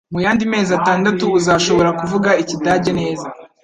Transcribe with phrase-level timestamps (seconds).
[0.13, 3.25] Muyandi mezi atandatu uzashobora kuvuga Ikidage neza.